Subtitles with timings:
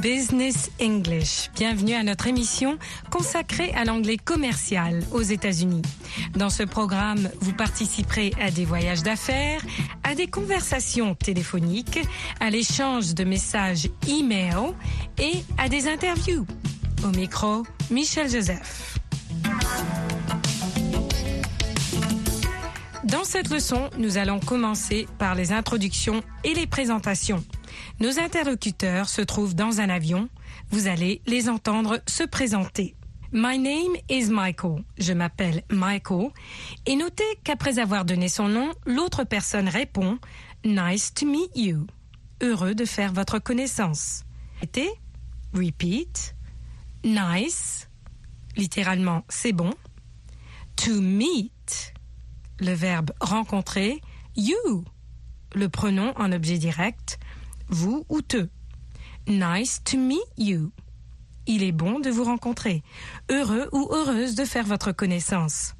[0.00, 1.50] Business English.
[1.54, 2.78] Bienvenue à notre émission
[3.10, 5.82] consacrée à l'anglais commercial aux États-Unis.
[6.34, 9.62] Dans ce programme, vous participerez à des voyages d'affaires,
[10.04, 12.00] à des conversations téléphoniques,
[12.40, 14.74] à l'échange de messages e-mail
[15.18, 16.46] et à des interviews.
[17.04, 18.98] Au micro, Michel Joseph.
[23.06, 27.44] Dans cette leçon, nous allons commencer par les introductions et les présentations.
[28.00, 30.28] Nos interlocuteurs se trouvent dans un avion.
[30.70, 32.96] Vous allez les entendre se présenter.
[33.30, 34.82] My name is Michael.
[34.98, 36.30] Je m'appelle Michael.
[36.86, 40.18] Et notez qu'après avoir donné son nom, l'autre personne répond
[40.64, 41.86] Nice to meet you.
[42.42, 44.24] Heureux de faire votre connaissance.
[45.54, 46.34] Repeat.
[47.04, 47.88] Nice.
[48.56, 49.70] Littéralement, c'est bon.
[50.74, 51.94] To meet.
[52.60, 54.00] Le verbe rencontrer.
[54.36, 54.84] You.
[55.54, 57.18] Le pronom en objet direct
[57.68, 58.48] vous ou te.
[59.26, 60.72] Nice to meet you.
[61.46, 62.82] Il est bon de vous rencontrer.
[63.30, 65.74] Heureux ou heureuse de faire votre connaissance.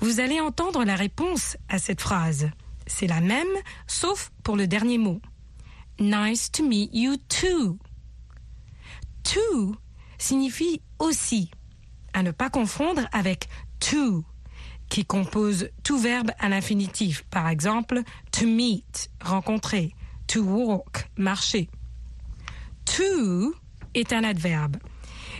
[0.00, 2.50] Vous allez entendre la réponse à cette phrase.
[2.86, 3.46] C'est la même,
[3.86, 5.20] sauf pour le dernier mot.
[6.00, 7.78] Nice to meet you too.
[9.22, 9.76] To
[10.18, 11.50] signifie aussi,
[12.12, 14.24] à ne pas confondre avec to,
[14.90, 17.24] qui compose tout verbe à l'infinitif.
[17.30, 18.02] Par exemple,
[18.32, 19.94] to meet, rencontrer,
[20.30, 21.68] To walk, marcher.
[22.84, 23.52] To
[23.94, 24.76] est un adverbe.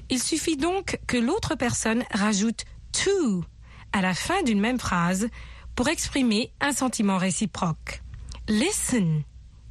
[0.09, 3.45] Il suffit donc que l'autre personne rajoute to
[3.93, 5.29] à la fin d'une même phrase
[5.77, 8.03] pour exprimer un sentiment réciproque.
[8.49, 9.23] Listen,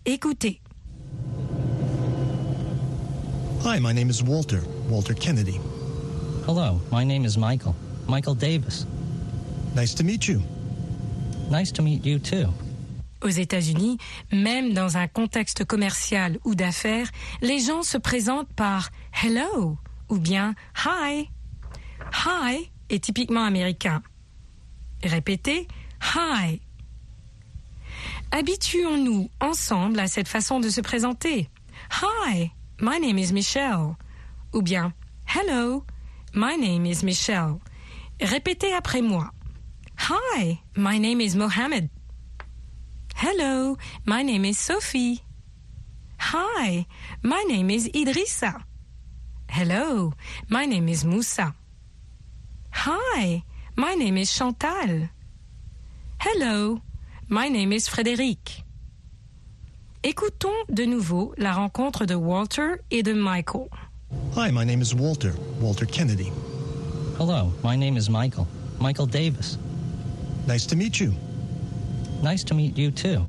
[0.05, 0.61] écoutez.
[3.65, 5.59] Hi, my name is Walter, Walter Kennedy.
[6.47, 7.75] Hello, my name is Michael,
[8.07, 8.85] Michael Davis.
[9.75, 10.41] Nice to meet you.
[11.49, 12.47] Nice to meet you too.
[13.21, 13.97] Aux États-Unis,
[14.31, 17.09] même dans un contexte commercial ou d'affaires,
[17.41, 18.89] les gens se présentent par
[19.23, 19.77] hello
[20.09, 20.55] ou bien
[20.85, 21.29] hi.
[22.25, 24.01] Hi est typiquement américain.
[25.03, 25.67] Répétez
[26.15, 26.61] hi.
[28.31, 31.49] Habituons-nous ensemble à cette façon de se présenter.
[32.01, 32.51] Hi,
[32.81, 33.95] my name is Michelle.
[34.53, 34.93] Ou bien
[35.27, 35.83] Hello,
[36.33, 37.55] my name is Michelle.
[38.21, 39.31] Répétez après moi.
[39.99, 41.89] Hi, my name is Mohammed.
[43.15, 45.21] Hello, my name is Sophie.
[46.19, 46.85] Hi,
[47.21, 48.63] my name is Idrissa.
[49.49, 50.13] Hello,
[50.47, 51.53] my name is Moussa.
[52.71, 53.43] Hi,
[53.75, 55.09] my name is Chantal.
[56.21, 56.81] Hello,
[57.27, 58.63] my name is Frédéric.
[60.01, 63.67] Écoutons de nouveau la rencontre de Walter et de Michael.
[64.35, 66.31] Hi, my name is Walter, Walter Kennedy.
[67.17, 68.47] Hello, my name is Michael,
[68.79, 69.57] Michael Davis.
[70.49, 71.13] Nice to meet you.
[72.23, 73.23] Nice to meet you too.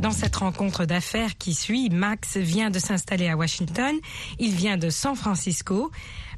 [0.00, 3.94] Dans cette rencontre d'affaires qui suit, Max vient de s'installer à Washington.
[4.40, 5.92] Il vient de San Francisco.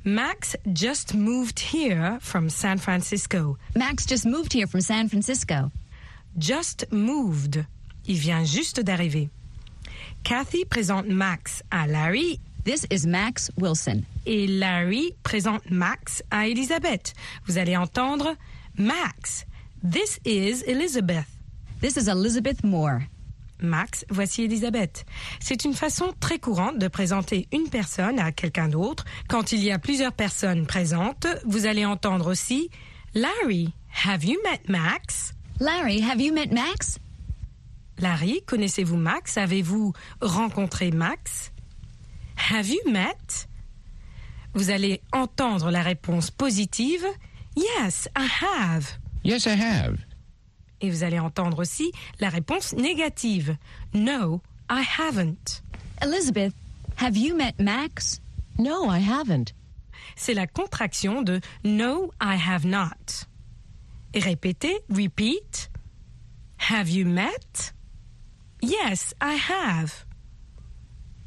[0.04, 3.56] Max just moved here from San Francisco.
[3.74, 5.70] Max just moved here from San Francisco.
[6.36, 7.64] Just moved.
[8.06, 9.30] Il vient juste d'arriver.
[10.22, 14.04] Kathy présente Max à Larry This is Max Wilson.
[14.26, 17.14] Et Larry présente Max à Elizabeth.
[17.46, 18.36] Vous allez entendre
[18.76, 19.46] Max.
[19.88, 21.26] This is Elizabeth.
[21.80, 23.00] This is Elizabeth Moore.
[23.60, 25.04] Max, voici Elisabeth.
[25.40, 29.04] C'est une façon très courante de présenter une personne à quelqu'un d'autre.
[29.28, 32.70] Quand il y a plusieurs personnes présentes, vous allez entendre aussi
[33.14, 33.72] Larry,
[34.06, 35.34] have you met Max?
[35.60, 36.98] Larry, have you met Max?
[37.98, 39.36] Larry, connaissez-vous Max?
[39.36, 41.52] Avez-vous rencontré Max?
[42.50, 43.46] Have you met?
[44.54, 47.04] Vous allez entendre la réponse positive
[47.56, 48.86] Yes, I have.
[49.24, 49.98] Yes, I have.
[50.80, 53.56] Et vous allez entendre aussi la réponse négative
[53.94, 55.62] No, I haven't.
[56.02, 56.52] Elizabeth,
[56.96, 58.20] have you met Max?
[58.58, 59.54] No, I haven't.
[60.16, 63.26] C'est la contraction de No, I have not.
[64.12, 65.70] Et répétez, repeat.
[66.70, 67.72] Have you met?
[68.60, 70.04] Yes, I have.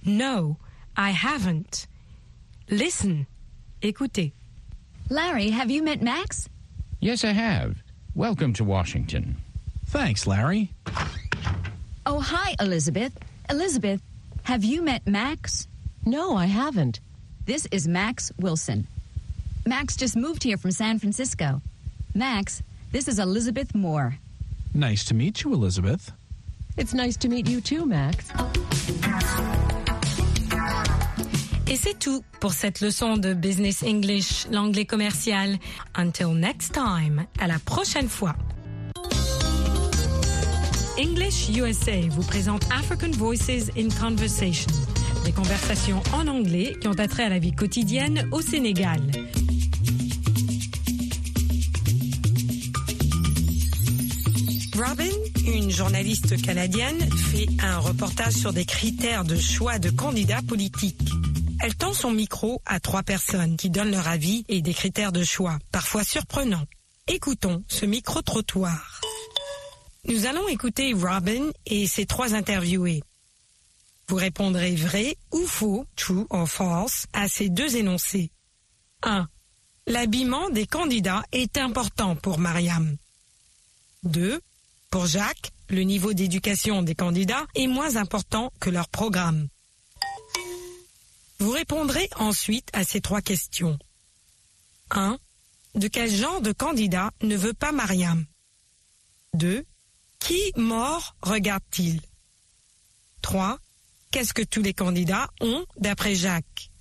[0.06, 0.58] No,
[0.98, 1.88] I haven't.
[2.70, 3.28] Listen.
[3.82, 4.32] Écoutez.
[5.10, 6.50] Larry, have you met Max?
[7.00, 7.78] Yes, I have.
[8.16, 9.38] Welcome to Washington.
[9.86, 10.72] Thanks, Larry.
[12.08, 13.16] Oh, hi, Elizabeth.
[13.50, 14.02] Elizabeth,
[14.44, 15.68] have you met Max?
[16.06, 17.00] No, I haven't.
[17.46, 18.88] This is Max Wilson.
[19.68, 21.62] Max just moved here from San Francisco.
[22.16, 24.18] Max, this is Elizabeth Moore.
[24.74, 26.12] Nice to meet you, Elizabeth.
[26.78, 28.32] It's nice to meet you too, Max.
[31.68, 35.58] Et c'est tout pour cette leçon de Business English, l'anglais commercial.
[35.96, 38.36] Until next time, à la prochaine fois.
[41.00, 44.72] English USA vous présente African Voices in Conversation,
[45.26, 49.02] des conversations en anglais qui ont attrait à la vie quotidienne au Sénégal.
[54.78, 55.10] Robin,
[55.48, 57.00] une journaliste canadienne,
[57.32, 61.02] fait un reportage sur des critères de choix de candidats politiques.
[61.66, 65.24] Elle tend son micro à trois personnes qui donnent leur avis et des critères de
[65.24, 66.68] choix, parfois surprenants.
[67.08, 69.02] Écoutons ce micro-trottoir.
[70.08, 73.02] Nous allons écouter Robin et ses trois interviewés.
[74.08, 78.30] Vous répondrez vrai ou faux, true or false, à ces deux énoncés.
[79.02, 79.28] 1.
[79.88, 82.96] L'habillement des candidats est important pour Mariam.
[84.04, 84.40] 2.
[84.92, 89.48] Pour Jacques, le niveau d'éducation des candidats est moins important que leur programme.
[91.40, 93.78] Vous répondrez ensuite à ces trois questions.
[94.92, 95.18] 1.
[95.76, 98.26] De quel genre de candidat ne veut pas Mariam?
[99.34, 99.66] 2.
[100.20, 102.02] Qui mort regarde-t-il?
[103.22, 103.60] 3.
[104.12, 106.72] Qu'est-ce que tous les candidats ont d'après Jacques?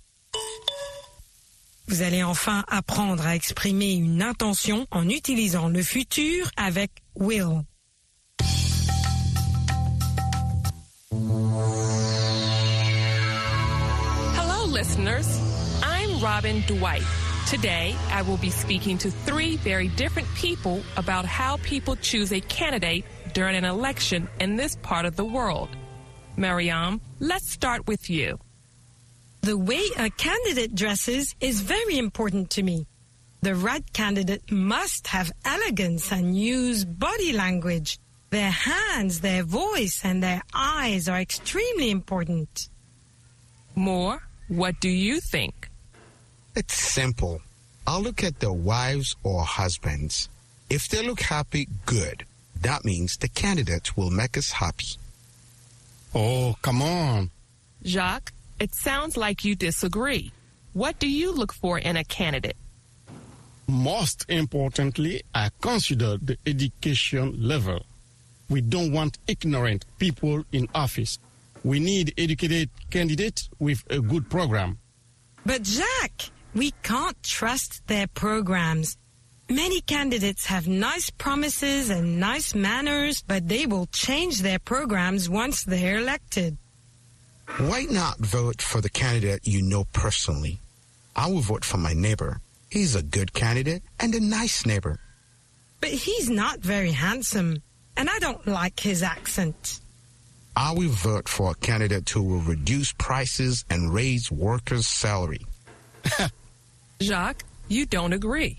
[1.88, 7.64] Vous allez enfin apprendre à exprimer une intention en utilisant le futur avec will.
[14.94, 15.80] Listeners.
[15.82, 17.02] I'm Robin Dwight.
[17.48, 22.40] Today, I will be speaking to three very different people about how people choose a
[22.40, 25.68] candidate during an election in this part of the world.
[26.36, 28.38] Mariam, let's start with you.
[29.40, 32.86] The way a candidate dresses is very important to me.
[33.42, 37.98] The right candidate must have elegance and use body language.
[38.30, 42.68] Their hands, their voice, and their eyes are extremely important.
[43.74, 45.68] More, what do you think?
[46.54, 47.40] It's simple.
[47.86, 50.28] I'll look at their wives or husbands.
[50.70, 52.24] If they look happy, good.
[52.60, 54.96] That means the candidate will make us happy.
[56.14, 57.30] Oh, come on.
[57.84, 60.32] Jacques, it sounds like you disagree.
[60.72, 62.56] What do you look for in a candidate?
[63.66, 67.84] Most importantly, I consider the education level.
[68.48, 71.18] We don't want ignorant people in office.
[71.64, 74.78] We need educated candidates with a good program.
[75.46, 78.96] But Jacques, we can't trust their programs.
[79.48, 85.64] Many candidates have nice promises and nice manners, but they will change their programs once
[85.64, 86.56] they're elected.
[87.58, 90.60] Why not vote for the candidate you know personally?
[91.16, 92.40] I will vote for my neighbor.
[92.70, 94.98] He's a good candidate and a nice neighbor.
[95.80, 97.62] But he's not very handsome,
[97.96, 99.80] and I don't like his accent.
[100.56, 105.40] I will vote for a candidate who will reduce prices and raise workers' salary.
[107.02, 108.58] Jacques, you don't agree.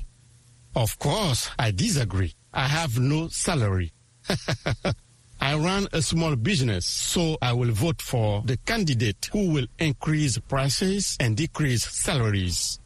[0.76, 2.34] Of course, I disagree.
[2.54, 3.94] I have no salary.
[5.42, 10.38] I run a small business, so I will vote for the candidate who will increase
[10.38, 12.80] prices and decrease salaries.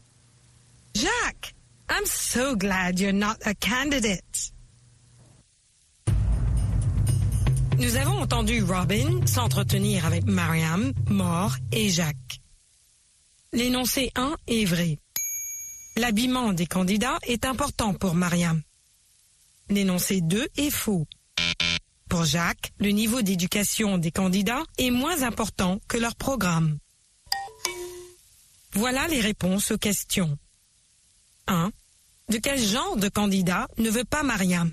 [0.96, 1.52] Jacques,
[1.88, 4.52] I'm so glad you're not a candidate.
[7.80, 12.42] Nous avons entendu Robin s'entretenir avec Mariam, Mort et Jacques.
[13.54, 14.98] L'énoncé 1 est vrai.
[15.96, 18.60] L'habillement des candidats est important pour Mariam.
[19.70, 21.06] L'énoncé 2 est faux.
[22.10, 26.78] Pour Jacques, le niveau d'éducation des candidats est moins important que leur programme.
[28.74, 30.36] Voilà les réponses aux questions.
[31.46, 31.72] 1.
[32.28, 34.70] De quel genre de candidat ne veut pas Mariam?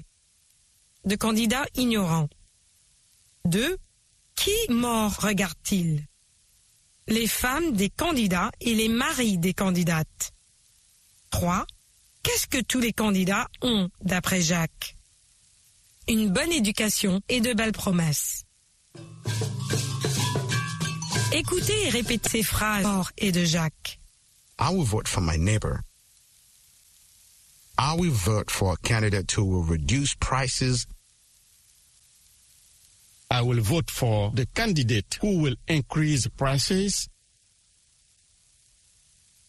[1.06, 2.28] De candidat ignorant.
[3.48, 3.78] 2.
[4.36, 6.06] Qui mort regarde-t-il?
[7.08, 10.34] Les femmes des candidats et les maris des candidates.
[11.32, 11.66] 3.
[12.24, 14.98] Qu'est-ce que tous les candidats ont d'après Jacques?
[16.10, 18.44] Une bonne éducation et de belles promesses.
[21.32, 24.00] Écoutez et répétez ces phrases Mort et de Jacques.
[24.60, 25.82] I will vote for my neighbor.
[27.80, 30.88] I will vote for a candidate who will reduce prices.
[33.38, 37.08] I will vote for the candidate who will increase prices.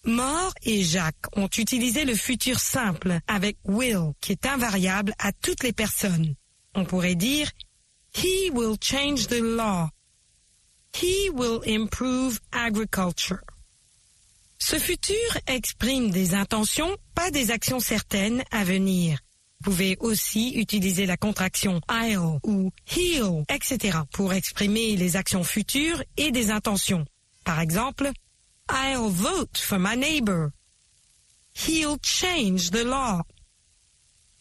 [0.04, 5.62] Mort et Jacques ont utilisé le futur simple avec will, qui est invariable à toutes
[5.62, 6.34] les personnes.
[6.74, 7.50] On pourrait dire
[8.14, 9.88] He will change the law.
[10.92, 13.40] He will improve agriculture.
[14.58, 19.18] Ce futur exprime des intentions, pas des actions certaines à venir.
[19.60, 23.98] Vous pouvez aussi utiliser la contraction I'll ou he'll, etc.
[24.12, 27.04] pour exprimer les actions futures et des intentions.
[27.44, 28.12] Par exemple,
[28.70, 30.50] I'll vote for my neighbor.
[31.54, 33.22] He'll change the law.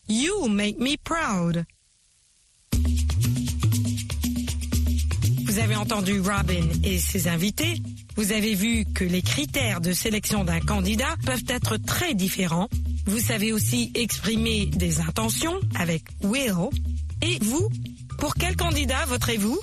[0.07, 1.65] You'll make me proud.
[5.45, 7.81] Vous avez entendu Robin et ses invités.
[8.15, 12.69] Vous avez vu que les critères de sélection d'un candidat peuvent être très différents.
[13.07, 16.69] Vous savez aussi exprimer des intentions avec will.
[17.21, 17.69] Et vous,
[18.19, 19.59] pour quel candidat voterez-vous?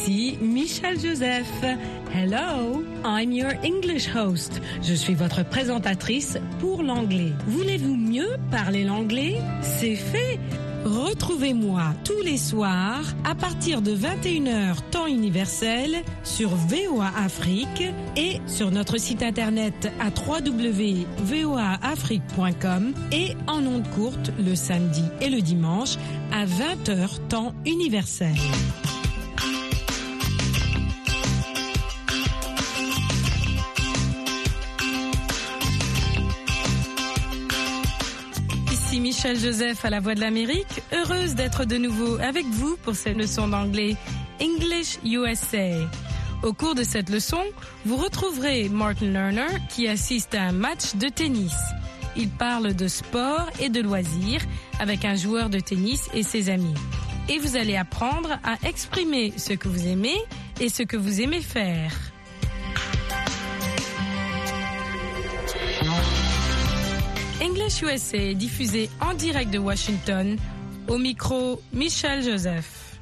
[0.07, 1.63] Ici Michel Joseph.
[2.13, 4.61] Hello, I'm your English host.
[4.81, 7.33] Je suis votre présentatrice pour l'anglais.
[7.47, 9.41] Voulez-vous mieux parler l'anglais?
[9.61, 10.39] C'est fait.
[10.85, 17.83] Retrouvez-moi tous les soirs à partir de 21h temps universel sur VOA Afrique
[18.15, 25.41] et sur notre site internet à www.voaafrique.com et en ondes courtes le samedi et le
[25.41, 25.97] dimanche
[26.31, 28.37] à 20h temps universel.
[39.17, 43.17] Michel Joseph à la Voix de l'Amérique, heureuse d'être de nouveau avec vous pour cette
[43.17, 43.95] leçon d'anglais
[44.39, 45.87] English USA.
[46.43, 47.41] Au cours de cette leçon,
[47.83, 51.55] vous retrouverez Martin Lerner qui assiste à un match de tennis.
[52.15, 54.45] Il parle de sport et de loisirs
[54.79, 56.75] avec un joueur de tennis et ses amis.
[57.27, 60.21] Et vous allez apprendre à exprimer ce que vous aimez
[60.59, 61.91] et ce que vous aimez faire.
[67.67, 70.37] English USA diffusé en direct de Washington.
[70.87, 72.97] Au micro, Michel Joseph.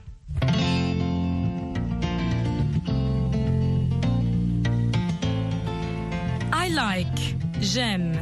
[6.52, 8.18] I like, j'aime.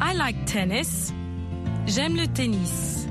[0.00, 1.12] I like tennis.
[1.88, 3.08] J'aime le tennis.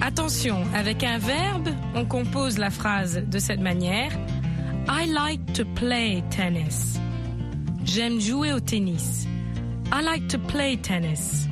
[0.00, 4.10] Attention, avec un verbe, on compose la phrase de cette manière.
[4.88, 6.98] I like to play tennis.
[7.84, 9.28] J'aime jouer au tennis.
[9.94, 11.46] I like to play tennis.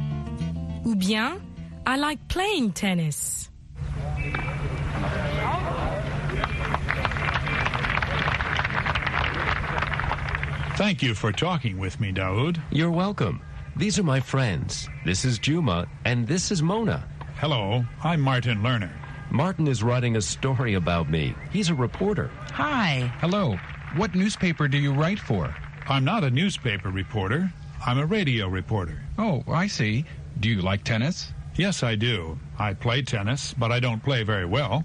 [0.85, 1.41] Ou bien,
[1.87, 3.49] I like playing tennis.
[10.75, 12.61] Thank you for talking with me, Daoud.
[12.73, 13.41] You're welcome.
[13.77, 14.89] These are my friends.
[15.05, 17.09] This is Juma, and this is Mona.
[17.37, 18.91] Hello, I'm Martin Lerner.
[19.31, 21.37] Martin is writing a story about me.
[21.53, 22.29] He's a reporter.
[22.55, 23.13] Hi.
[23.21, 23.57] Hello.
[23.95, 25.55] What newspaper do you write for?
[25.87, 27.53] I'm not a newspaper reporter.
[27.85, 29.03] I'm a radio reporter.
[29.19, 30.05] Oh, I see.
[30.39, 31.33] Do you like tennis?
[31.57, 32.39] Yes, I do.
[32.59, 34.85] I play tennis, but I don't play very well.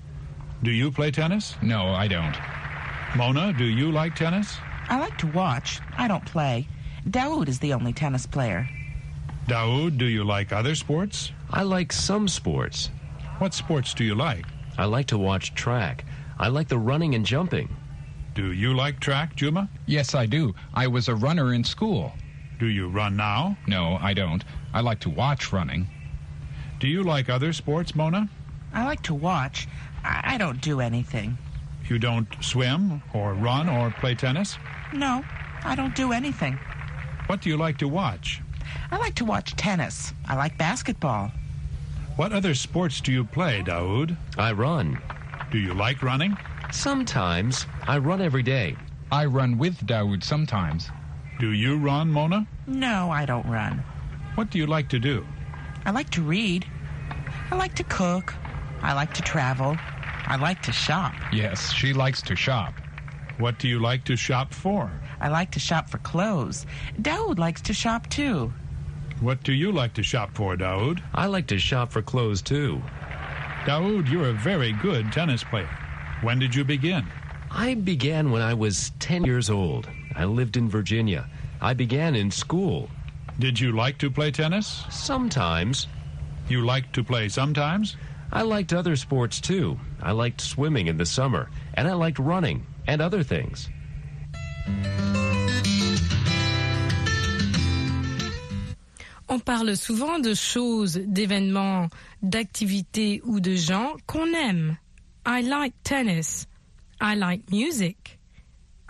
[0.63, 1.55] Do you play tennis?
[1.61, 2.35] No, I don't.
[3.15, 4.57] Mona, do you like tennis?
[4.89, 5.79] I like to watch.
[5.95, 6.67] I don't play.
[7.07, 8.67] Daoud is the only tennis player.
[9.47, 11.31] Daoud, do you like other sports?
[11.51, 12.89] I like some sports.
[13.37, 14.45] What sports do you like?
[14.77, 16.03] I like to watch track.
[16.39, 17.69] I like the running and jumping.
[18.33, 19.69] Do you like track, Juma?
[19.85, 20.53] Yes, I do.
[20.73, 22.13] I was a runner in school.
[22.59, 23.57] Do you run now?
[23.67, 24.43] No, I don't.
[24.73, 25.87] I like to watch running.
[26.79, 28.29] Do you like other sports, Mona?
[28.73, 29.67] I like to watch.
[30.03, 31.37] I, I don't do anything.
[31.87, 34.57] You don't swim or run or play tennis?
[34.93, 35.23] No,
[35.63, 36.59] I don't do anything.
[37.27, 38.41] What do you like to watch?
[38.91, 40.13] I like to watch tennis.
[40.25, 41.31] I like basketball.
[42.15, 44.17] What other sports do you play, Daoud?
[44.37, 44.99] I run.
[45.51, 46.35] Do you like running?
[46.71, 47.67] Sometimes.
[47.87, 48.75] I run every day.
[49.11, 50.89] I run with Daoud sometimes.
[51.39, 52.47] Do you run, Mona?
[52.65, 53.83] No, I don't run.
[54.35, 55.25] What do you like to do?
[55.85, 56.65] I like to read.
[57.51, 58.33] I like to cook.
[58.81, 59.77] I like to travel.
[60.25, 61.13] I like to shop.
[61.31, 62.73] Yes, she likes to shop.
[63.37, 64.91] What do you like to shop for?
[65.21, 66.65] I like to shop for clothes.
[67.01, 68.51] Daoud likes to shop too.
[69.21, 71.01] What do you like to shop for, Daoud?
[71.13, 72.81] I like to shop for clothes too.
[73.65, 75.69] Daoud, you're a very good tennis player.
[76.21, 77.05] When did you begin?
[77.51, 79.87] I began when I was 10 years old.
[80.17, 81.29] I lived in Virginia.
[81.61, 82.89] I began in school.
[83.37, 84.83] Did you like to play tennis?
[84.89, 85.85] Sometimes.
[86.49, 87.95] You liked to play sometimes?
[88.31, 89.79] I liked other sports too.
[90.01, 93.69] I liked swimming in the summer, and I liked running and other things.
[99.29, 101.91] On parle souvent de choses, d'événements,
[102.23, 104.77] d'activités ou de gens qu'on aime.
[105.27, 106.47] I like tennis.
[106.99, 108.17] I like music.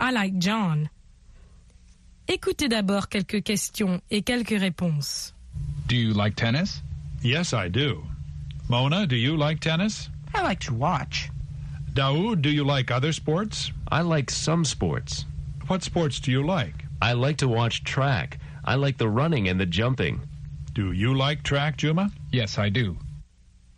[0.00, 0.88] I like John.
[2.30, 5.32] Écoutez d'abord quelques questions et quelques réponses.
[5.86, 6.82] Do you like tennis?
[7.22, 8.02] Yes, I do.
[8.68, 10.10] Mona, do you like tennis?
[10.34, 11.30] I like to watch.
[11.94, 13.72] Daoud, do you like other sports?
[13.90, 15.24] I like some sports.
[15.68, 16.84] What sports do you like?
[17.00, 18.38] I like to watch track.
[18.64, 20.20] I like the running and the jumping.
[20.74, 22.10] Do you like track, Juma?
[22.30, 22.96] Yes, I do.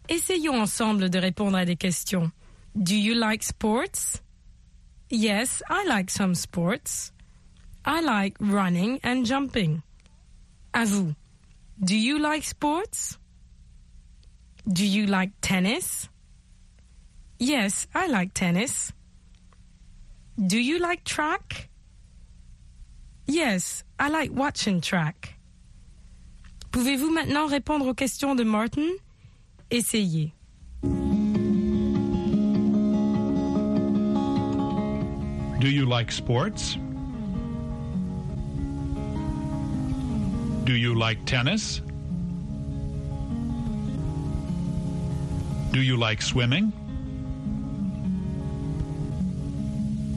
[0.08, 2.32] Essayons ensemble de répondre à des questions.
[2.74, 4.20] Do you like sports?
[5.08, 7.12] Yes, I like some sports.
[7.84, 9.82] I like running and jumping.
[10.74, 11.14] À vous.
[11.82, 13.18] Do you like sports?
[14.70, 16.08] Do you like tennis?
[17.38, 18.92] Yes, I like tennis.
[20.36, 21.70] Do you like track?
[23.26, 25.36] Yes, I like watching track.
[26.72, 28.88] Pouvez-vous maintenant répondre aux questions de Martin?
[29.70, 30.32] Essayez.
[35.60, 36.76] Do you like sports?
[40.64, 41.80] Do you like tennis?
[45.72, 46.72] Do you like swimming?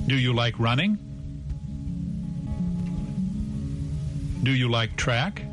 [0.08, 0.98] Do you like running?
[4.44, 5.44] Do you like track?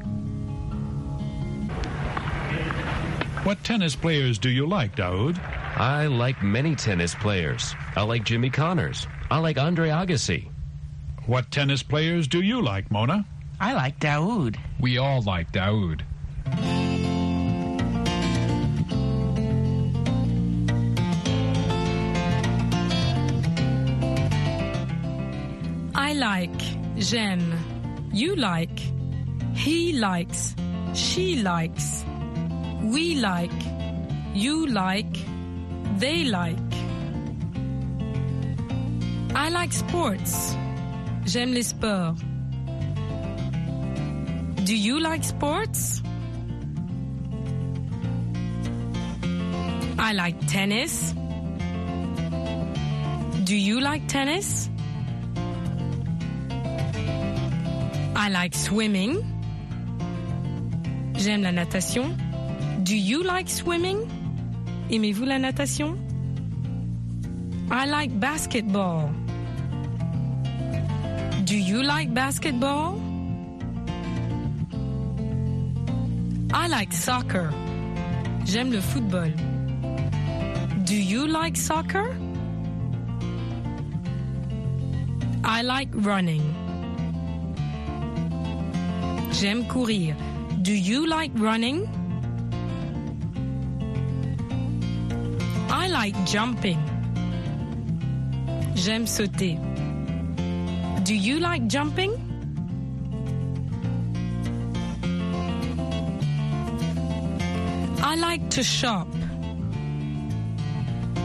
[3.45, 5.39] What tennis players do you like, Daoud?
[5.79, 7.75] I like many tennis players.
[7.97, 9.07] I like Jimmy Connors.
[9.31, 10.51] I like Andre Agassi.
[11.27, 13.25] What tennis players do you like, Mona?
[13.61, 14.57] I like Daoud.
[14.81, 16.01] We all like Daoud.
[25.95, 26.51] I like,
[26.97, 27.53] j'aime.
[28.13, 28.79] You like.
[29.55, 30.55] He likes.
[30.95, 32.05] She likes.
[32.83, 33.53] We like.
[34.35, 35.15] You like.
[35.99, 36.57] They like.
[39.35, 40.57] I like sports.
[41.27, 42.30] J'aime les sports.
[44.71, 46.01] Do you like sports?
[49.99, 51.13] I like tennis.
[53.43, 54.71] Do you like tennis?
[58.15, 59.19] I like swimming.
[61.17, 62.17] J'aime la natation.
[62.85, 64.07] Do you like swimming?
[64.89, 65.99] Aimez-vous la natation?
[67.73, 69.11] I like basketball.
[71.43, 73.10] Do you like basketball?
[76.53, 77.51] I like soccer.
[78.45, 79.31] J'aime le football.
[80.85, 82.15] Do you like soccer?
[85.45, 86.43] I like running.
[89.33, 90.17] J'aime courir.
[90.63, 91.89] Do you like running?
[95.71, 96.83] I like jumping.
[98.75, 99.57] J'aime sauter.
[101.05, 102.30] Do you like jumping?
[108.03, 109.09] I like to shop.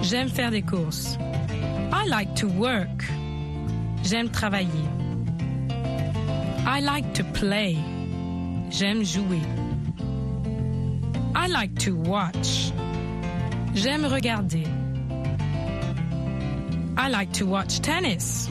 [0.02, 1.18] J'aime faire des courses.
[1.92, 3.04] I like to work.
[4.04, 4.88] J'aime travailler.
[6.68, 7.76] I like to play.
[8.70, 9.42] J'aime jouer.
[11.34, 12.72] I like to watch.
[13.74, 14.66] J'aime regarder.
[16.98, 18.50] I like to watch tennis.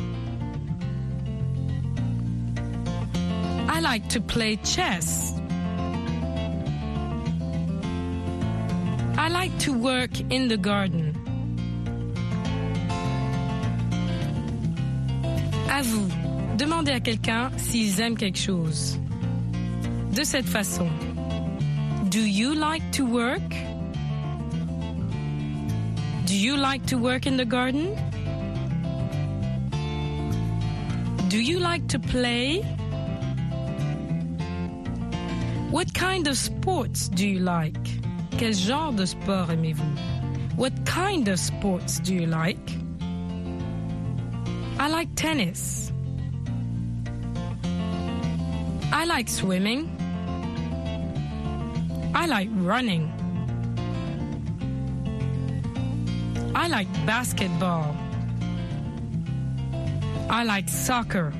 [3.68, 5.33] I like to play chess.
[9.24, 11.14] I like to work in the garden.
[15.66, 16.06] À vous,
[16.58, 18.98] demandez à quelqu'un s'ils aiment quelque chose.
[20.12, 20.90] De cette façon.
[22.10, 23.40] Do you like to work?
[26.26, 27.96] Do you like to work in the garden?
[31.30, 32.60] Do you like to play?
[35.70, 38.03] What kind of sports do you like?
[38.36, 39.96] Quel genre de sport aimez-vous?
[40.56, 42.58] What kind of sports do you like?
[44.78, 45.92] I like tennis.
[48.92, 49.88] I like swimming.
[52.14, 53.10] I like running.
[56.54, 57.96] I like basketball.
[60.28, 61.30] I like soccer.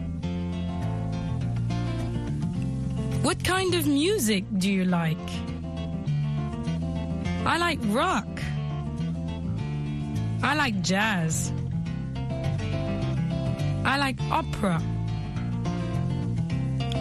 [3.22, 5.18] What kind of music do you like?
[7.46, 8.26] I like rock.
[10.42, 11.52] I like jazz.
[13.84, 14.80] I like opera.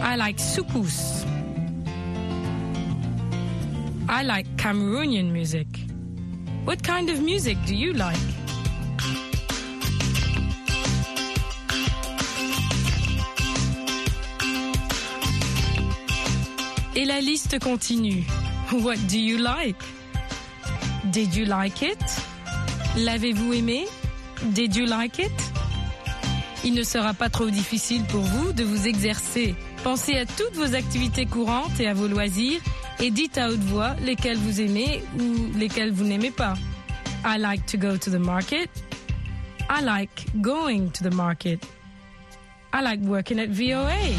[0.02, 1.24] I like soukous.
[4.08, 5.66] I like Cameroonian music.
[6.64, 8.16] What kind of music do you like?
[16.96, 18.22] Et la liste continue.
[18.70, 19.82] What do you like?
[21.14, 22.02] Did you like it?
[22.96, 23.86] L'avez-vous aimé?
[24.52, 25.30] Did you like it?
[26.64, 29.54] Il ne sera pas trop difficile pour vous de vous exercer.
[29.84, 32.60] Pensez à toutes vos activités courantes et à vos loisirs
[32.98, 36.54] et dites à haute voix lesquels vous aimez ou lesquels vous n'aimez pas.
[37.24, 38.68] I like to go to the market.
[39.70, 41.64] I like going to the market.
[42.72, 44.16] I like working at VOA.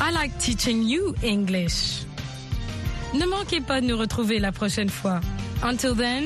[0.00, 2.07] I like teaching you English.
[3.14, 5.20] Ne manquez pas de nous retrouver la prochaine fois.
[5.62, 6.24] Until then,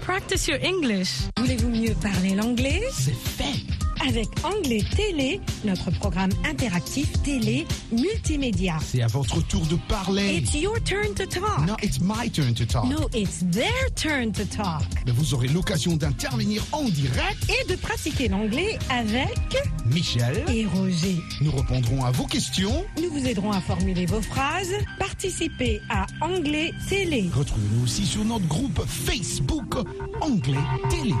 [0.00, 1.10] practice your English.
[1.38, 2.82] Voulez-vous mieux parler l'anglais?
[2.92, 3.73] C'est fait.
[4.08, 8.76] Avec Anglais Télé, notre programme interactif télé multimédia.
[8.84, 10.36] C'est à votre tour de parler.
[10.36, 11.66] It's your turn to talk.
[11.66, 12.84] No, it's my turn to talk.
[12.84, 14.82] No, it's their turn to talk.
[15.06, 21.16] Mais vous aurez l'occasion d'intervenir en direct Et de pratiquer l'anglais avec Michel et Roger.
[21.40, 22.84] Nous répondrons à vos questions.
[23.02, 24.74] Nous vous aiderons à formuler vos phrases.
[24.98, 27.30] Participez à Anglais Télé.
[27.34, 29.76] Retrouvez-nous aussi sur notre groupe Facebook
[30.20, 30.58] Anglais
[30.90, 31.14] Télé.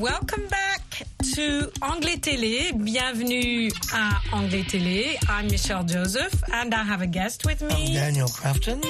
[0.00, 2.72] Welcome back to Anglais Télé.
[2.72, 5.18] Bienvenue à Anglais Télé.
[5.28, 7.92] I'm Michelle Joseph and I have a guest with me.
[7.92, 8.80] Daniel Crafton.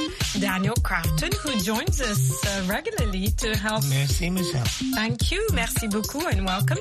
[0.40, 3.82] Daniel Crafton, who joins us uh, regularly to help.
[3.88, 4.62] Merci, Michelle.
[4.94, 5.44] Thank you.
[5.52, 6.78] Merci beaucoup and welcome.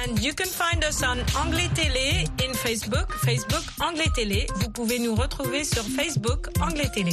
[0.00, 3.12] And you can find us on Anglais Télé in Facebook.
[3.12, 4.46] Facebook Anglais Télé.
[4.56, 7.12] Vous pouvez nous retrouver sur Facebook Anglais Télé.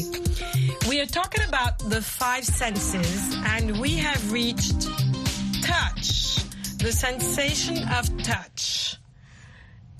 [0.87, 4.87] We are talking about the five senses and we have reached
[5.65, 6.43] touch,
[6.77, 8.97] the sensation of touch.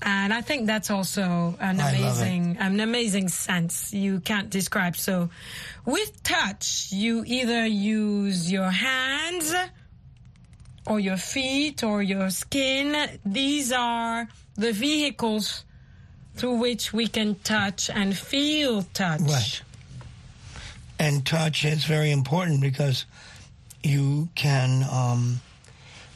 [0.02, 2.00] And I think that's also an I love it.
[2.00, 4.96] amazing, an amazing sense you can't describe.
[4.96, 5.30] So
[5.84, 9.54] with touch, you either use your hands
[10.86, 13.18] or your feet or your skin.
[13.24, 15.64] These are the vehicles
[16.34, 19.20] through which we can touch and feel touch.
[19.22, 19.62] Right.
[20.98, 23.06] And touch is very important because
[23.82, 25.40] you can um,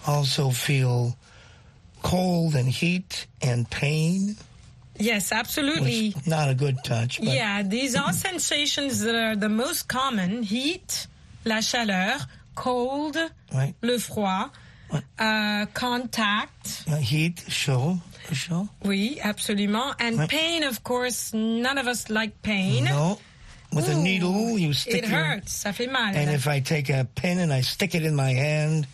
[0.07, 1.17] also feel
[2.03, 4.37] cold and heat and pain.
[4.99, 6.15] Yes, absolutely.
[6.27, 7.19] Not a good touch.
[7.19, 10.43] But Yeah, these are sensations that are the most common.
[10.43, 11.07] Heat,
[11.45, 12.19] la chaleur,
[12.55, 13.17] cold,
[13.53, 13.75] Right.
[13.83, 14.51] le froid,
[15.19, 16.85] uh, contact.
[16.91, 17.99] uh, heat, chaud,
[18.33, 18.69] chaud.
[18.85, 19.95] Oui, absolument.
[20.01, 20.29] And Right.
[20.29, 22.85] pain, of course, none of us like pain.
[22.85, 23.19] No.
[23.73, 25.53] With a needle, you stick It your- hurts.
[25.65, 26.13] Ça fait mal.
[26.15, 28.87] And if I take a pin and I stick it in my hand,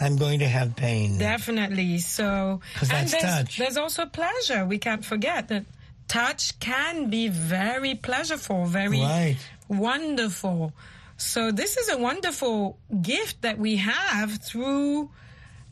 [0.00, 1.18] I'm going to have pain.
[1.18, 1.98] Definitely.
[1.98, 3.56] So, 'Cause and that's there's, touch.
[3.58, 4.64] there's also pleasure.
[4.66, 5.64] We can't forget that
[6.08, 9.36] touch can be very pleasureful, very Right.
[9.68, 10.72] wonderful.
[11.16, 15.10] So, this is a wonderful gift that we have through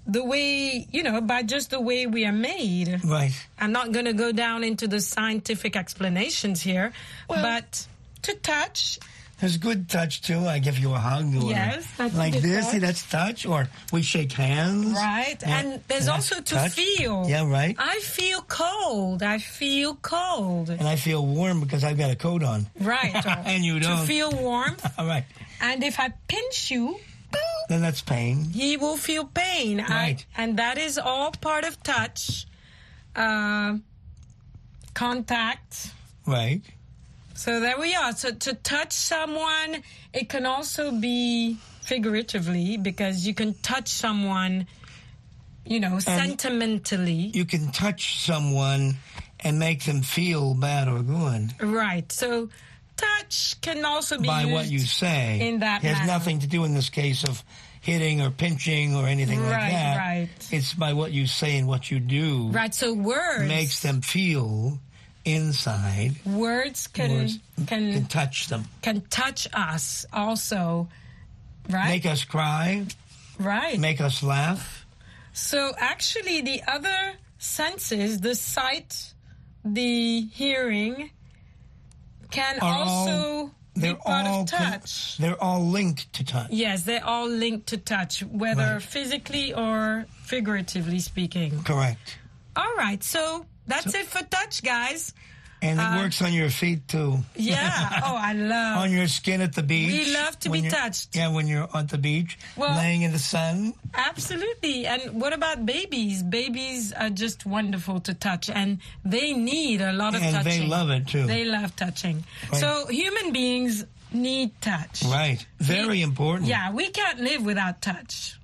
[0.07, 3.01] the way, you know, by just the way we are made.
[3.05, 3.33] Right.
[3.59, 6.93] I'm not going to go down into the scientific explanations here,
[7.29, 7.87] but
[8.23, 8.99] to touch
[9.43, 10.47] There's good touch too.
[10.47, 11.35] I give you a hug.
[11.35, 12.65] Or Yes, that's a like good this.
[12.65, 12.73] touch.
[12.73, 13.45] See, that's touch.
[13.45, 14.93] Or we shake hands.
[14.95, 15.37] Right.
[15.43, 16.73] Yeah, And there's that's also to touch.
[16.73, 17.27] feel.
[17.29, 17.75] Yeah, right.
[17.77, 19.25] I feel cold.
[19.25, 20.71] I feel cold.
[20.71, 22.69] And I feel warm because I've got a coat on.
[22.81, 23.15] Right.
[23.27, 24.07] and you don't.
[24.07, 24.87] feel warmth.
[24.97, 25.25] All right.
[25.61, 27.01] And if I pinch you,
[27.69, 28.45] Then that's pain.
[28.45, 29.81] he will feel pain.
[29.81, 30.27] I- Right.
[30.37, 32.47] and that is all part of touch.
[33.17, 33.79] Uh,
[34.95, 35.91] contact.
[36.27, 36.63] Right.
[37.35, 38.13] So there we are.
[38.13, 44.67] So to touch someone, it can also be figuratively because you can touch someone,
[45.65, 47.31] you know, sentimentally.
[47.35, 48.97] You can touch someone
[49.41, 52.11] and make them feel bad or good Right.
[52.13, 52.49] So
[52.97, 55.41] touch can also be by what you say.
[55.49, 56.13] in that it has manner.
[56.13, 57.43] nothing to do in this case of
[57.81, 59.97] hitting or pinching or anything like Right, that.
[59.97, 60.29] right.
[60.53, 62.73] It's by what you say and what you do Right.
[62.73, 64.79] So words makes them feel
[65.25, 66.17] inside.
[66.27, 68.65] words can Words can can touch them.
[68.83, 70.89] can touch us also.
[71.71, 71.89] Right.
[71.89, 72.87] Make us cry.
[73.39, 73.79] right.
[73.79, 74.85] Make us laugh.
[75.33, 79.15] So actually, the other senses, the sight,
[79.65, 81.11] the hearing,
[82.31, 85.17] can Are also all- be They're part all of touch.
[85.19, 86.51] they're all linked to touch.
[86.51, 88.83] Yes, they're all linked to touch, whether Right.
[88.83, 91.63] physically or figuratively speaking.
[91.63, 92.19] Correct.
[92.55, 95.13] All right, so that's it for touch, guys.
[95.65, 97.23] And it Uh, works on your feet too.
[97.37, 98.01] Yeah.
[98.05, 98.79] oh, I love.
[98.79, 99.93] on your skin at the beach.
[99.93, 101.15] We love to be touched.
[101.15, 103.75] Yeah, when you're at the beach, Well- laying in the sun.
[103.95, 104.87] Absolutely.
[104.87, 106.25] And what about babies?
[106.25, 110.63] Babies are just wonderful to touch and they need a lot of And touching.
[110.63, 111.27] they love it, too.
[111.27, 112.25] They love touching.
[112.51, 112.61] Right.
[112.61, 115.05] So human beings need touch.
[115.05, 115.47] Right.
[115.61, 116.49] Very important.
[116.49, 118.35] Yeah, we can't live without touch.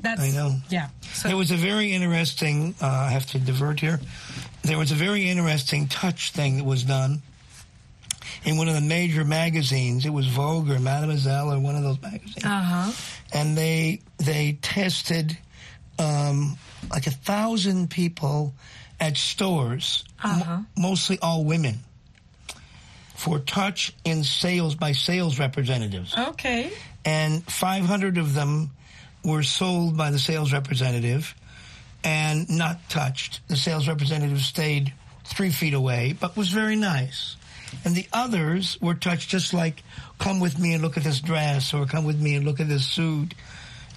[0.00, 0.56] That's I know.
[0.68, 0.88] Yeah.
[1.14, 3.98] So There was a very interesting, uh, I have to divert here.
[4.62, 7.22] There was a very interesting touch thing that was done
[8.44, 10.04] in one of the major magazines.
[10.04, 12.44] It was Vogue or Mademoiselle or one of those magazines.
[12.44, 12.92] uh-huh.
[13.32, 15.36] and they they tested
[15.98, 16.56] um,
[16.90, 18.54] like a thousand people
[19.00, 20.58] at stores, Uh-huh.
[20.76, 21.80] mostly all women.
[23.14, 26.14] for touch in sales by sales representatives.
[26.16, 26.70] Okay.
[27.04, 28.70] And 500 of them
[29.26, 31.34] were sold by the sales representative
[32.04, 33.40] and not touched.
[33.48, 34.92] The sales representative stayed
[35.24, 37.36] three feet away, but was very nice.
[37.84, 39.82] And the others were touched just like,
[40.18, 42.68] come with me and look at this dress, or come with me and look at
[42.68, 43.34] this suit.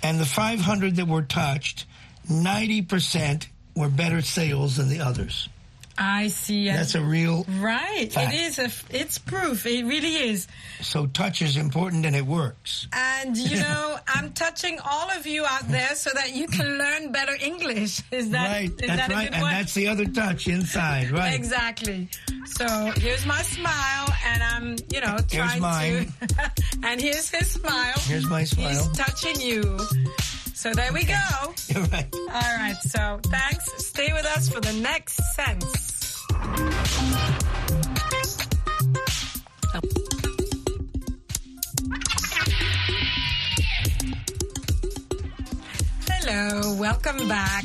[0.02, 1.86] And the 500 that were touched,
[2.28, 5.48] 90% were better sales than the others.
[6.00, 6.68] I see.
[6.68, 8.12] That's a real right.
[8.12, 8.34] fact.
[8.34, 8.70] It is a.
[8.90, 9.66] It's proof.
[9.66, 10.48] It really is.
[10.82, 12.88] So touch is important and it works.
[12.94, 17.12] And you know, I'm touching all of you out there so that you can learn
[17.12, 18.02] better English.
[18.12, 18.70] Is that right.
[18.72, 19.30] is That's that right.
[19.34, 19.52] And one?
[19.52, 21.12] that's the other touch inside.
[21.12, 21.34] Right.
[21.34, 22.08] Exactly.
[22.46, 22.66] So
[22.98, 26.14] here's my smile, and I'm, you know, Here's trying mine.
[26.28, 26.52] to.
[26.84, 27.94] and here's his smile.
[28.00, 28.70] Here's my smile.
[28.70, 29.78] He's touching you.
[30.60, 31.16] So there we go.
[31.70, 32.14] You're right.
[32.14, 32.76] All right.
[32.82, 33.86] So thanks.
[33.86, 36.26] Stay with us for the next sense.
[46.10, 47.64] Hello, welcome back.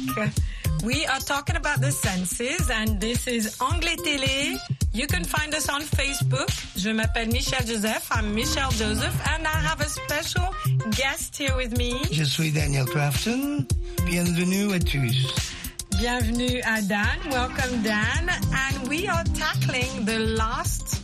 [0.85, 4.57] We are talking about the senses, and this is Anglais Télé.
[4.95, 6.49] You can find us on Facebook.
[6.77, 8.07] Je m'appelle Michelle Joseph.
[8.13, 10.55] I'm Michelle Joseph, and I have a special
[10.93, 12.01] guest here with me.
[12.13, 13.67] Je suis Daniel Crafton.
[14.07, 15.51] Bienvenue à tous.
[15.99, 17.19] Bienvenue à Dan.
[17.29, 18.31] Welcome, Dan.
[18.31, 21.03] And we are tackling the last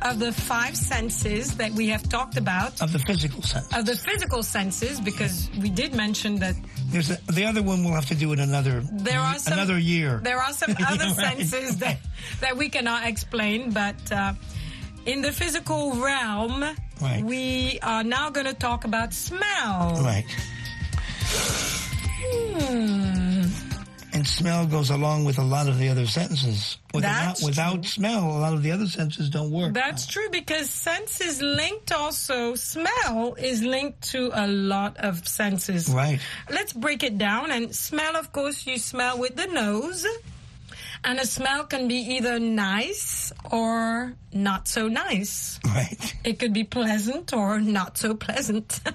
[0.00, 2.80] of the five senses that we have talked about.
[2.80, 3.70] Of the physical sense.
[3.76, 6.54] Of the physical senses, because we did mention that
[6.90, 9.78] There's a, the other one we'll have to do in another there are some another
[9.78, 10.20] year.
[10.22, 11.36] There are some Yeah, other right.
[11.38, 11.98] senses that
[12.40, 14.32] that we cannot explain, but uh,
[15.06, 16.64] in the physical realm,
[17.00, 17.22] Right.
[17.22, 20.00] we are now going to talk about smell.
[20.02, 20.24] Right.
[22.20, 23.07] Hmm.
[24.12, 26.78] And smell goes along with a lot of the other sentences.
[26.94, 29.74] Without, without smell, a lot of the other senses don't work.
[29.74, 35.90] That's true because sense is linked also, smell is linked to a lot of senses.
[35.90, 36.20] Right.
[36.50, 37.50] Let's break it down.
[37.50, 40.06] And smell, of course, you smell with the nose.
[41.04, 45.60] And a smell can be either nice or not so nice.
[45.64, 46.14] Right.
[46.24, 48.80] It could be pleasant or not so pleasant.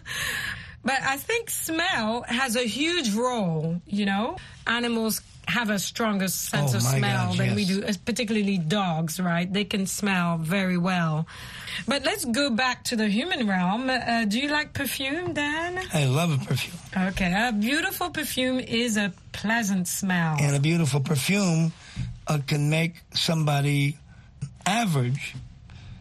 [0.83, 4.37] but I think smell has a huge role, you know?
[4.67, 9.51] Animals have a stronger sense Oh, of smell gosh, than we do, particularly dogs, right?
[9.51, 11.27] They can smell very well.
[11.85, 13.89] But let's go back to the human realm.
[13.89, 15.81] Uh, do you like perfume, Dan?
[15.93, 16.77] I love a perfume.
[17.09, 20.37] Okay, a beautiful perfume is a pleasant smell.
[20.39, 21.73] And a beautiful perfume
[22.27, 23.97] uh, can make somebody
[24.65, 25.35] average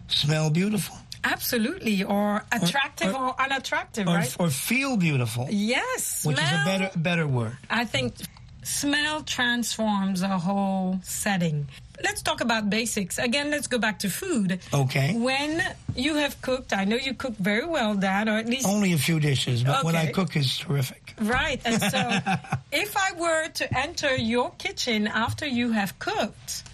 [0.06, 0.96] smell beautiful.
[1.24, 4.36] Absolutely, or attractive or, unattractive, Or, right?
[4.38, 5.46] or feel beautiful.
[5.50, 7.56] Yes, Which is a better better word.
[7.70, 8.14] I think
[8.62, 11.68] smell transforms a whole setting.
[12.02, 13.18] Let's talk about basics.
[13.18, 14.58] Again, let's go back to food.
[14.74, 15.14] Okay.
[15.16, 15.62] When
[15.94, 18.66] you have cooked, I know you cook very well, Dad, or at least.
[18.66, 21.14] Only a few dishes, but what I cook is terrific.
[21.20, 21.60] Right.
[21.64, 21.98] And so,
[22.72, 26.64] if I were to enter your kitchen after you have cooked,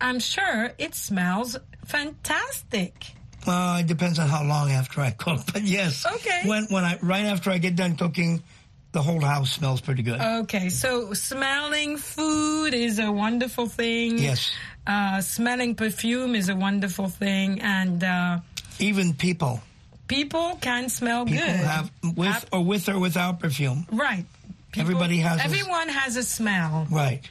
[0.00, 1.56] I'm sure it smells
[1.86, 3.15] fantastic.
[3.46, 6.04] Well, it depends on how long after I cook, but yes.
[6.06, 6.42] Okay.
[6.44, 8.42] When when I right after I get done cooking,
[8.92, 10.20] the whole house smells pretty good.
[10.20, 14.18] Okay, so smelling food is a wonderful thing.
[14.18, 14.50] Yes.
[14.86, 18.38] Uh, smelling perfume is a wonderful thing, and uh,
[18.78, 19.60] Even people,
[20.06, 21.66] people can smell people good.
[21.66, 23.86] have with or with or without perfume.
[23.92, 24.24] right.
[24.72, 26.86] People- Everybody has a- Everyone has a smell.
[26.90, 27.22] Right.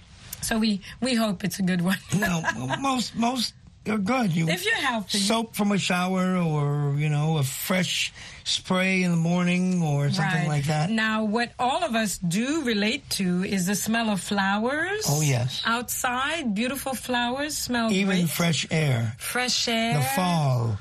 [0.42, 1.98] So we we hope it's a good one.
[2.18, 2.44] No,
[2.80, 3.54] most most
[3.90, 4.36] are good.
[4.36, 5.18] You If you're healthy.
[5.20, 8.12] soap from a shower, or you know, a fresh
[8.44, 10.48] spray in the morning, or something Right.
[10.48, 10.90] like that.
[10.90, 15.06] Now, what all of us do relate to is the smell of flowers.
[15.10, 15.62] Oh, yes.
[15.66, 18.30] Outside, beautiful flowers smell Even great.
[18.30, 19.98] fresh air, fresh air.
[19.98, 20.78] the fall,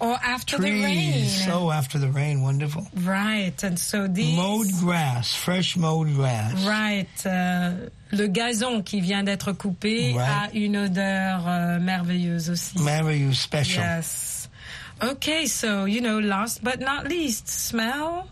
[0.00, 1.12] Or after the rain.
[1.12, 1.44] trees.
[1.44, 2.86] So after the rain, wonderful.
[3.04, 4.34] Right, and so these...
[4.36, 6.54] Mowed grass, fresh mowed grass.
[6.64, 7.06] Right.
[7.26, 10.50] euh, le gazon qui vient d'être coupé Right.
[10.52, 12.78] a une odeur euh, merveilleuse aussi.
[12.82, 13.82] Marry special.
[13.82, 14.48] Yes.
[15.02, 18.26] Okay, so, you know, last but not least, smell.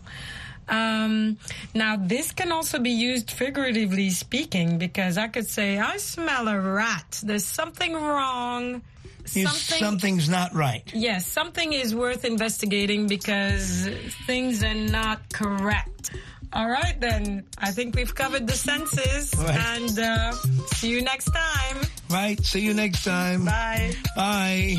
[0.67, 1.37] Um,
[1.73, 6.59] now, this can also be used figuratively speaking because I could say, I smell a
[6.59, 7.21] rat.
[7.23, 8.81] There's something wrong.
[9.29, 10.83] Something, something's not right.
[10.93, 13.87] Yes, something is worth investigating because
[14.25, 16.11] things are not correct.
[16.51, 17.45] All right, then.
[17.59, 19.35] I think we've covered the senses.
[19.37, 19.59] Right.
[19.77, 20.31] And uh,
[20.73, 21.77] see you next time.
[22.09, 22.43] Right.
[22.43, 23.45] See you next time.
[23.45, 23.93] Bye.
[24.15, 24.77] Bye.